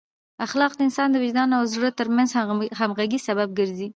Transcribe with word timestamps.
اخلاق 0.45 0.71
د 0.75 0.79
انسان 0.87 1.07
د 1.11 1.15
وجدان 1.23 1.49
او 1.57 1.63
زړه 1.73 1.89
ترمنځ 1.99 2.29
د 2.33 2.37
همغږۍ 2.79 3.19
سبب 3.27 3.49
ګرځي. 3.59 3.87